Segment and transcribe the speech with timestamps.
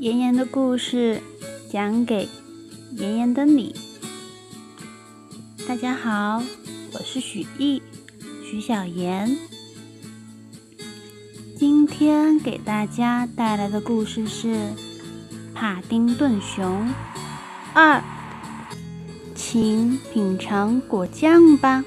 [0.00, 1.20] 妍妍的故事
[1.70, 2.26] 讲给
[2.92, 3.74] 妍妍的你。
[5.68, 6.42] 大家好，
[6.94, 7.82] 我是许艺，
[8.42, 9.36] 许小妍。
[11.54, 14.48] 今天给大家带来的故事是
[15.54, 16.88] 《帕丁顿熊
[17.74, 17.98] 二》，
[19.34, 21.84] 请品尝果酱吧。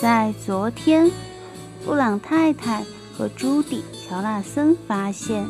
[0.00, 1.10] 在昨天，
[1.84, 2.82] 布朗太太
[3.12, 5.46] 和朱迪·乔纳森发现，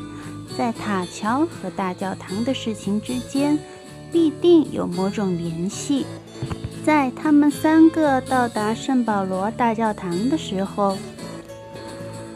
[0.58, 3.56] 在塔桥和大教堂的事情之间
[4.10, 6.04] 必定有某种联系。
[6.84, 10.98] 在他们三个到达圣保罗大教堂的时候，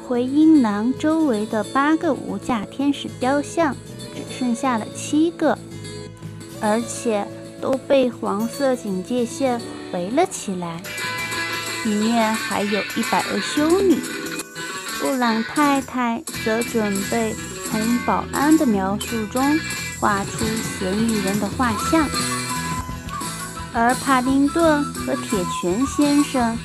[0.06, 3.74] 回音廊周围的八个无价天使雕像
[4.14, 5.58] 只剩下了七个，
[6.60, 7.26] 而且
[7.60, 9.60] 都被黄色警戒线
[9.92, 10.80] 围了起来。
[11.84, 14.00] 里面还有一百位修女。
[15.00, 17.34] 布朗太太则准备
[17.70, 19.58] 从保安的描述中
[20.00, 20.46] 画出
[20.78, 22.08] 嫌疑人的画像，
[23.74, 26.56] 而帕丁顿和铁拳先生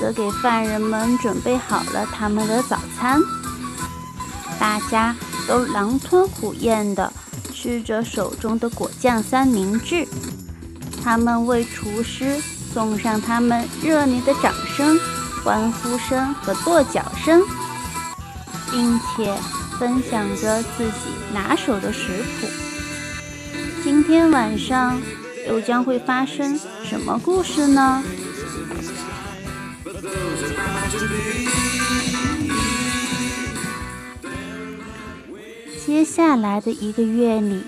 [0.00, 3.20] 则给犯人们准备好了他们的早餐。
[4.58, 5.14] 大家
[5.46, 7.12] 都狼吞虎咽地
[7.52, 10.06] 吃着手中的果酱三明治，
[11.04, 12.40] 他们为厨师。
[12.72, 14.98] 送上他们热烈的掌声、
[15.44, 17.42] 欢呼声和跺脚声，
[18.70, 19.36] 并且
[19.78, 22.46] 分享着自己拿手的食谱。
[23.84, 24.98] 今天晚上
[25.46, 28.02] 又将会发生什么故事呢？
[35.84, 37.64] 接下来的一个月里，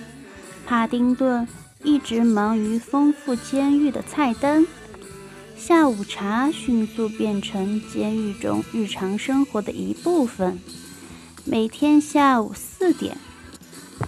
[0.66, 1.47] 帕丁顿
[1.82, 4.66] 一直忙于丰富监狱的菜单。
[5.67, 10.59] 下午茶迅速变成监狱中日常生活的一部分。
[11.47, 13.16] 每天下午四点，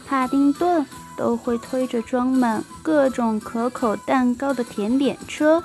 [0.06, 0.84] 帕丁顿
[1.16, 5.64] 都会推着装满各种可口蛋糕的甜点车，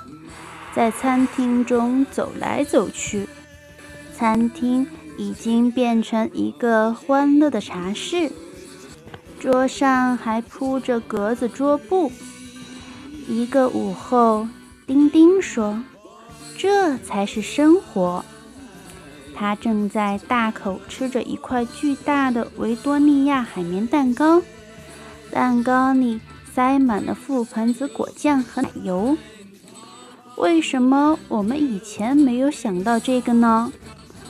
[0.74, 3.28] 在餐厅中走来走去。
[4.16, 4.86] 餐厅
[5.18, 8.32] 已经变成一个欢乐的茶室，
[9.38, 12.10] 桌上还铺着格子桌布。
[13.28, 14.48] 一个午后。
[14.84, 15.80] 丁丁说
[16.56, 18.24] ：“这才是生活。”
[19.34, 24.42] 他正在大口吃着一块巨大的维多利亚海绵蛋糕，
[25.30, 26.20] 蛋糕里
[26.54, 29.16] 塞满了覆盆子果酱和奶油。
[30.36, 33.72] 为什么我们以前没有想到这个呢？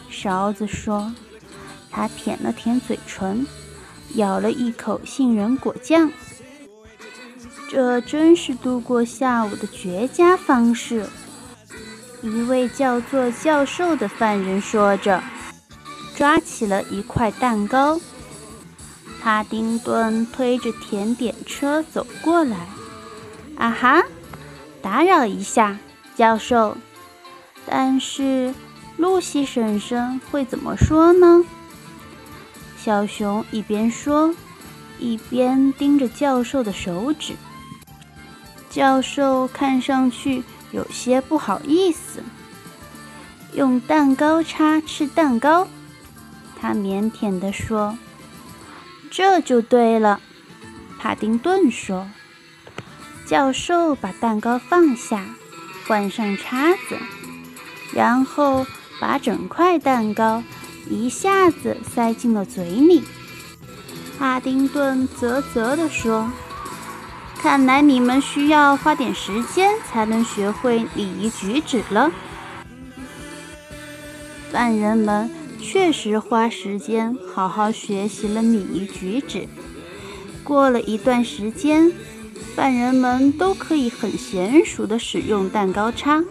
[0.09, 1.13] 勺子说。
[1.91, 3.47] 他舔了舔嘴唇，
[4.15, 6.11] 咬了一口杏仁果酱。
[7.69, 11.07] 这真是度过下午的绝佳方式，
[12.23, 15.23] 一位叫做教授的犯人说着，
[16.17, 18.01] 抓起了一块蛋糕。
[19.21, 22.57] 帕丁顿推着甜点车走过来。
[23.57, 24.03] 啊哈，
[24.81, 25.79] 打扰一下，
[26.15, 26.77] 教授。
[27.67, 28.55] 但是
[28.97, 31.45] 露西婶婶会怎么说呢？
[32.77, 34.35] 小熊一边说，
[34.99, 37.35] 一边盯着教授的手指。
[38.71, 42.23] 教授看上去有些不好意思。
[43.55, 45.69] 用蛋糕叉吃蛋糕，
[46.61, 47.97] 他腼腆地说
[49.13, 50.21] ：“这就对了。”
[50.99, 52.09] 帕丁顿说。
[53.25, 55.25] 教授把蛋糕放下，
[55.87, 56.99] 换上叉子，
[57.95, 58.67] 然后
[59.01, 60.43] 把整块蛋糕
[60.91, 63.05] 一下子塞进了嘴里。
[64.19, 66.31] 帕丁顿啧啧地说。
[67.43, 72.13] 看来你们需要花点时间才能学会礼仪举止了。
[74.53, 75.29] 犯人们
[75.61, 79.49] 确实花时间好好学习了礼仪举止。
[80.45, 81.93] 过了一段时间，
[82.55, 86.23] 犯人们都可以很娴熟地使用蛋糕叉，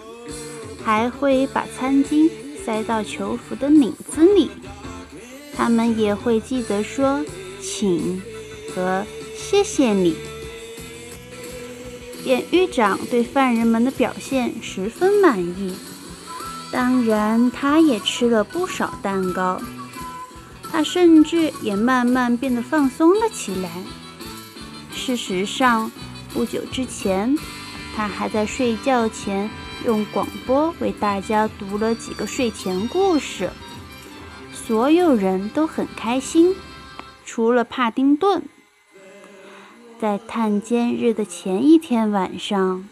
[0.81, 2.31] 还会把餐巾
[2.66, 4.50] 塞到囚服的领子里。
[5.58, 7.22] 他们也会记得说
[7.62, 8.22] “请”
[8.74, 9.06] 和
[9.36, 10.16] “谢谢你”。
[12.24, 15.76] 典狱长对犯人们的表现十分满意，
[16.72, 19.60] 当然，他也吃了不少蛋糕。
[20.72, 23.70] 他甚至也慢慢变得放松了起来。
[24.94, 25.92] 事实上，
[26.34, 27.38] 不久之前，
[27.96, 29.50] 他还在睡觉前
[29.86, 33.50] 用广播为大家读了几个睡前故事。
[34.54, 36.56] 所有人都很开心，
[37.26, 38.44] 除了帕丁顿。
[40.01, 42.89] 在探监日的前一天晚上，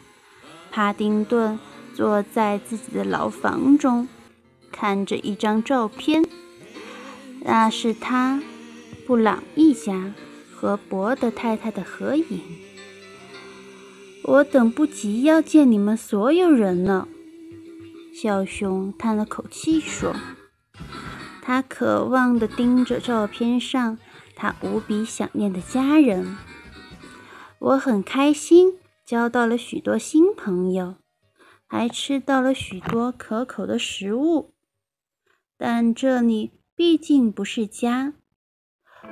[0.69, 1.57] 帕丁顿
[1.95, 4.07] 坐在自己的牢房中，
[4.71, 6.23] 看着一张照片，
[7.41, 8.43] 那是他
[9.07, 10.13] 布朗一家
[10.53, 12.41] 和伯德太太的合影。
[14.25, 17.07] 我等不及要见你们所有人了。
[18.13, 20.15] 小熊叹了口气说
[21.41, 23.97] ：“他渴望地盯着照片上
[24.35, 26.37] 他无比想念的家人。
[27.59, 30.95] 我很开心，交到了许多新朋友，
[31.67, 34.53] 还吃到了许多可口的食物。
[35.57, 38.13] 但这里毕竟不是家。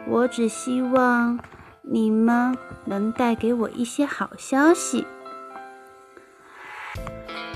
[0.09, 1.39] 我只希望
[1.83, 5.05] 你们能带给我一些好消息。”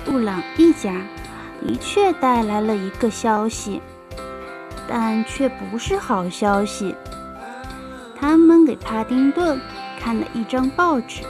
[0.06, 1.08] 布朗一家。
[1.64, 3.80] 的确带来了一个消息，
[4.90, 6.96] 但却不是好消息。
[8.16, 9.62] 他们给帕丁顿
[10.02, 11.22] 看了一张报纸，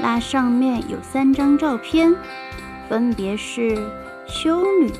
[0.00, 2.14] 那上面有三张照片，
[2.88, 3.76] 分别是
[4.28, 4.92] 修女、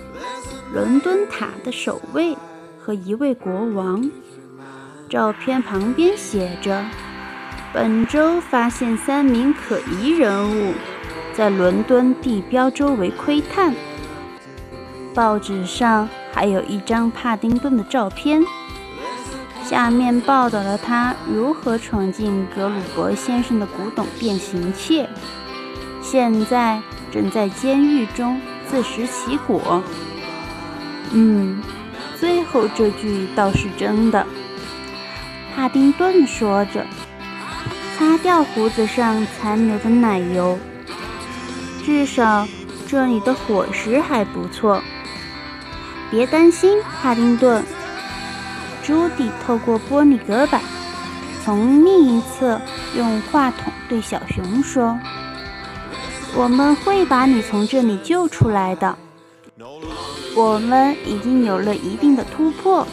[0.75, 2.37] 伦敦塔的守卫
[2.79, 4.11] 和一位国王。
[5.09, 6.85] 照片旁边写着
[7.73, 10.75] ：“本周发现三名可疑人物，
[11.33, 13.73] 在伦敦地标周围窥探。”
[15.15, 18.43] 报纸上还有一张帕丁顿的照片，
[19.73, 25.07] 下面报道了他如何闯进格鲁伯先生的古董变形器，
[26.03, 26.79] 现在
[27.11, 28.39] 正在监狱中
[28.69, 29.83] 自食其果。
[31.13, 31.63] 嗯，
[32.21, 34.27] 最后这句倒是真的。
[35.57, 36.85] 帕丁顿说着，
[37.97, 40.59] 擦掉胡子上残留的奶油。
[41.83, 42.47] 至少
[42.87, 44.83] 这里的伙食还不错。
[46.11, 47.65] 别担心，帕丁顿。
[48.85, 50.61] 朱迪透过玻璃隔板，
[51.45, 52.61] 从另一侧
[52.97, 54.99] 用话筒对小熊说
[56.35, 58.97] ：“我们会把你从这里救出来的。
[60.35, 62.87] 我们已经有了一定的突破。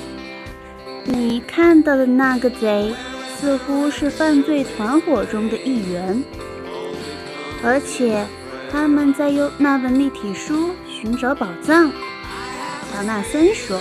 [1.06, 2.94] 你看到的那个贼，
[3.36, 6.24] 似乎是犯罪团伙中的一员，
[7.64, 8.28] 而且
[8.72, 11.92] 他们在用那本立体书寻找宝藏。”
[12.94, 13.80] 乔纳森说：“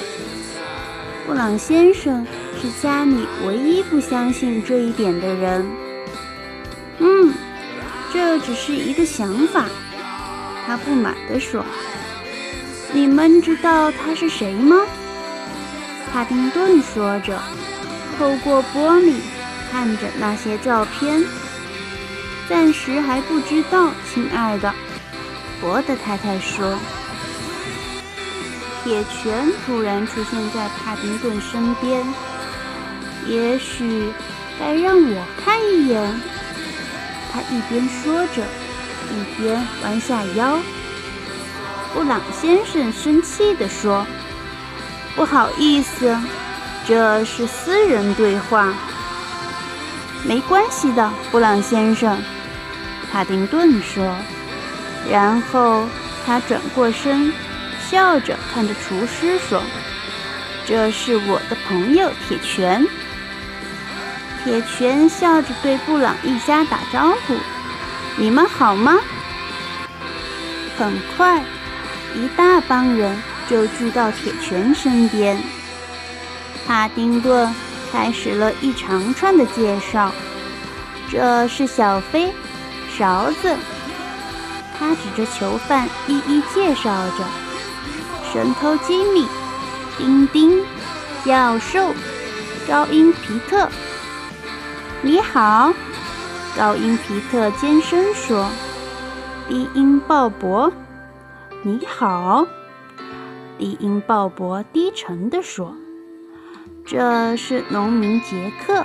[1.28, 2.26] 布朗先生
[2.58, 5.66] 是家里唯一不相信这一点的人。
[7.00, 7.34] ”“嗯，
[8.10, 9.66] 这只是一个想法。”
[10.66, 11.62] 他不满地说。
[12.94, 14.78] “你们知道他是谁吗？”
[16.10, 17.38] 帕丁顿说着，
[18.19, 19.12] 透过玻璃
[19.70, 21.22] 看着那些照片。
[22.48, 24.74] “暂时还不知道，亲爱的。”
[25.60, 26.78] 伯德太太说。
[28.88, 32.02] 铁拳突然出现在帕丁顿身边，
[33.26, 34.11] 也许
[34.58, 36.20] 该让我看一眼。
[37.31, 38.43] 他一边说着，
[39.11, 40.58] 一边弯下腰。
[41.93, 44.06] 布朗先生生气地说
[45.14, 46.17] ：“不好意思，
[46.87, 48.73] 这是私人对话。”
[50.25, 52.19] 没关系的，布朗先生，
[53.12, 54.17] 帕丁顿说。
[55.11, 55.84] 然后
[56.25, 57.31] 他转过身。
[57.90, 59.62] 笑着看着厨师说
[60.67, 62.87] ：“这是我的朋友铁拳。”
[64.44, 67.35] 铁拳笑着对布朗一家打招呼
[68.17, 68.99] ：“你们好吗？”
[70.77, 71.43] 很快，
[72.15, 73.17] 一大帮人
[73.48, 75.43] 就聚到铁拳身边。
[76.67, 77.53] 帕丁顿
[77.91, 80.12] 开始了一长串的介绍
[81.10, 82.31] ：“这是小飞，
[82.96, 83.56] 勺子。”
[84.79, 87.47] 他指着囚犯一一介绍着。
[88.31, 89.27] 神偷吉米、
[89.97, 90.63] 丁丁、
[91.25, 91.94] 教授、
[92.69, 93.69] 高音皮特，
[95.01, 95.73] 你好，
[96.55, 98.49] 高音皮特尖声说。
[99.49, 100.70] 低音鲍勃，
[101.63, 102.47] 你好，
[103.56, 105.75] 低音鲍勃低沉地说。
[106.85, 108.85] 这是农民杰克。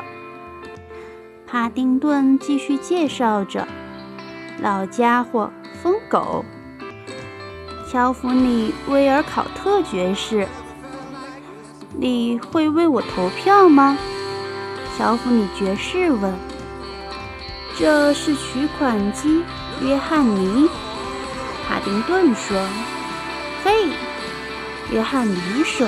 [1.46, 3.68] 帕丁顿继续介绍着，
[4.62, 6.46] 老家伙，疯狗。
[7.94, 10.48] 乔弗里威尔考特爵士，
[11.96, 13.96] 你会为我投票吗？
[14.98, 16.34] 乔弗里爵士问。
[17.78, 19.44] 这是取款机，
[19.80, 20.68] 约翰尼。
[21.68, 22.60] 帕丁顿说。
[23.64, 23.90] 嘿，
[24.90, 25.88] 约翰尼说。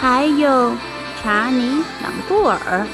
[0.00, 0.72] 还有
[1.22, 2.84] 查理朗布尔。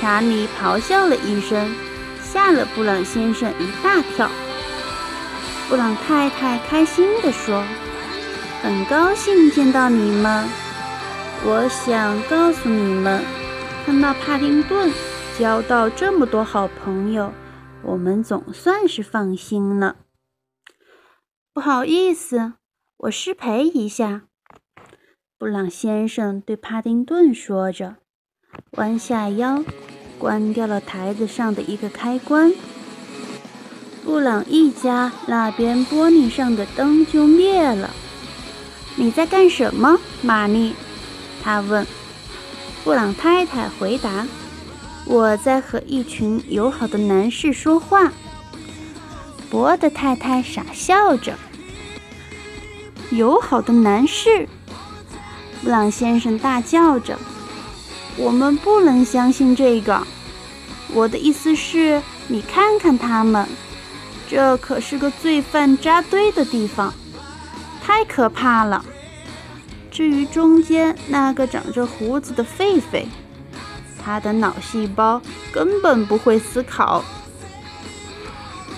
[0.00, 1.74] 查理咆哮了一声，
[2.22, 4.30] 吓了布朗先生一大跳。
[5.70, 7.64] 布朗太太开心地说
[8.60, 10.48] ：“很高兴见到你们。
[11.44, 13.22] 我想告诉你们，
[13.86, 14.90] 看到帕丁顿
[15.38, 17.32] 交到这么多好朋友，
[17.84, 19.94] 我们总算是放心了。
[21.54, 22.54] 不好意思，
[22.96, 24.22] 我失陪一下。”
[25.38, 27.98] 布朗先生对帕丁顿说着，
[28.72, 29.62] 弯下腰，
[30.18, 32.52] 关掉了台子上的一个开关。
[34.04, 37.90] 布朗一家那边玻璃上的灯就灭了。
[38.96, 40.74] 你在干什么，玛丽？
[41.42, 41.86] 他问。
[42.82, 44.26] 布朗太太回答
[45.04, 48.10] ：“我在和一群友好的男士说话。”
[49.50, 51.34] 博德太太傻笑着。
[53.10, 54.48] 友好的男士，
[55.62, 57.18] 布朗先生大叫着
[58.16, 60.06] ：“我们不能相信这个！
[60.92, 63.46] 我的意思是，你看看他们。”
[64.30, 66.94] 这可是个罪犯扎堆的地方，
[67.82, 68.84] 太可怕了。
[69.90, 73.06] 至于中间那个长着胡子的狒狒，
[74.00, 75.20] 他的脑细胞
[75.50, 77.04] 根本不会思考。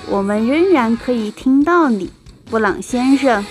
[0.09, 2.11] 我们仍然可以听到你，
[2.51, 3.45] 布朗先生。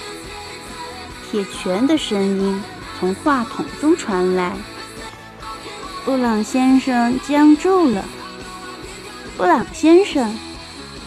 [1.30, 2.64] 铁拳的声音
[3.00, 4.58] 从话筒中传来。
[6.04, 8.04] 布朗先生僵住了。
[9.38, 10.36] 布朗先生。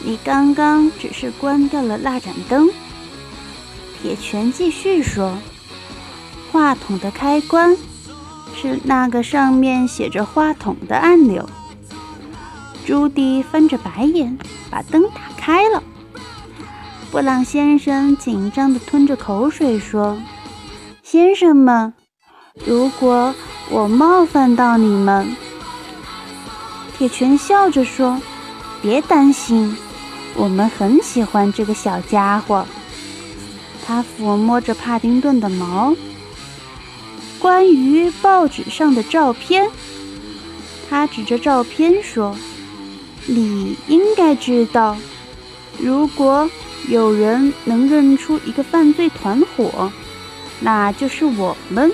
[0.04, 2.68] 你刚刚只是关掉了那盏灯。
[4.02, 5.38] 铁拳继续说
[6.52, 7.75] ：“话筒的开关
[8.54, 11.49] 是那个上面写着‘话筒’的按钮。”
[12.84, 14.38] 朱迪翻着白眼，
[14.70, 15.82] 把灯打开了。
[17.11, 20.18] 布朗先生紧张地吞着口水说
[21.02, 21.94] ：“先生们，
[22.66, 23.34] 如果
[23.70, 25.34] 我冒犯到你们……”
[26.99, 28.20] 铁拳笑着说
[28.82, 29.75] ：“别担心。”
[30.37, 32.67] 我们很喜欢这个小家伙。
[33.87, 35.95] 他抚摸着帕丁顿的毛。
[37.38, 39.71] 关于报纸上的照片，
[40.88, 42.35] 他指着照片说
[43.26, 44.97] ：“你应该知道，
[45.79, 46.49] 如果
[46.88, 49.93] 有人能认出一个犯罪团伙，
[50.61, 51.93] 那就是我们。”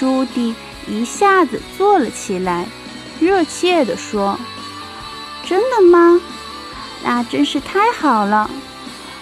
[0.00, 0.54] 朱迪
[0.88, 2.66] 一下子坐了起来，
[3.20, 4.38] 热切地说
[5.44, 6.20] ：“真的吗？”
[7.04, 8.50] 那真是太好了，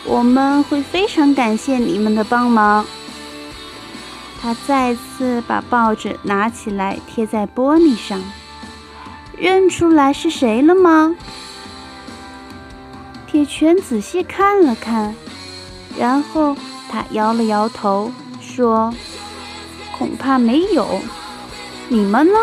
[0.04, 2.86] 我们会非常感谢你们的帮忙。
[4.40, 8.22] 他再次把报纸拿起来贴在玻璃上，
[9.36, 11.14] 认出来是谁了吗？
[13.26, 15.14] 铁拳仔细看了看，
[15.98, 16.56] 然后
[16.88, 18.94] 他摇了摇头，说
[19.98, 21.00] ：“恐怕没有。
[21.88, 22.38] 你们呢？”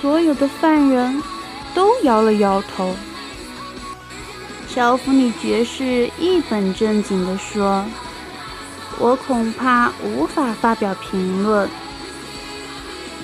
[0.00, 1.22] 所有的犯人
[1.74, 2.94] 都摇了摇头。
[4.76, 7.82] 乔弗里爵士一本正经地说
[9.00, 11.66] ：“我恐怕无法发表评论。”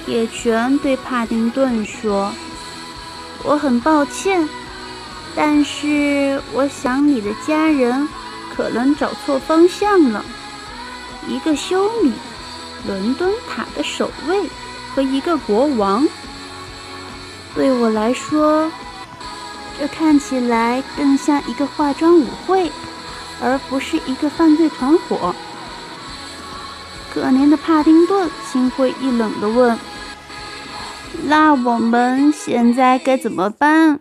[0.06, 2.32] 铁拳对帕丁顿说
[3.44, 4.48] ：“我很抱歉，
[5.36, 8.08] 但是我想你的家人
[8.56, 10.24] 可能找错方向了。
[11.28, 12.10] 一个修女，
[12.86, 14.48] 伦敦塔的守卫
[14.94, 16.08] 和一个国王，
[17.54, 18.72] 对我来说。”
[19.78, 22.70] 这看起来更像一个化妆舞会，
[23.42, 25.34] 而不是一个犯罪团伙。
[27.12, 29.78] 可怜的帕丁顿心灰意冷地问
[31.26, 34.00] ：“那我们现在该怎么办？”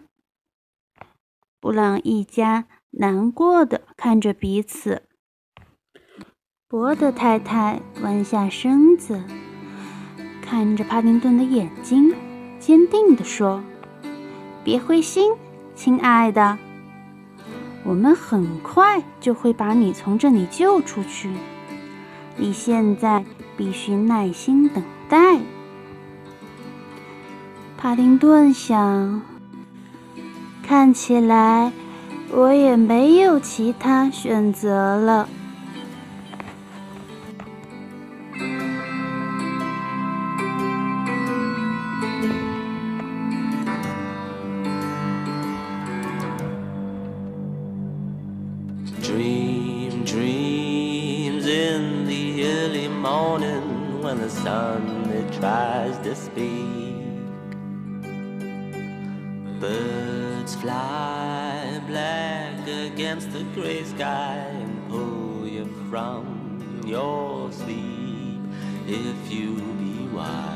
[1.60, 5.04] 布朗一家难过的看着彼此。
[6.68, 9.22] 博德太太弯下身子，
[10.42, 12.16] 看着帕丁顿的眼睛，
[12.60, 13.62] 坚定地说
[14.64, 15.34] ：“别灰心。”
[15.84, 16.60] 亲爱的，
[17.84, 21.32] 我们很快就会把你从这里救出去。
[22.38, 23.26] 你现在
[23.58, 25.40] 必须耐心等待。
[27.80, 29.24] 帕丁顿想，
[30.62, 31.72] 看起来
[32.30, 35.28] 我也没有其他选择了。
[54.44, 56.96] Sun that tries to speak.
[59.60, 68.42] Birds fly black against the gray sky and pull you from your sleep
[68.88, 70.51] if you be wise.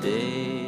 [0.00, 0.67] Day